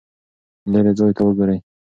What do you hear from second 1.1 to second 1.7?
ته وګورئ.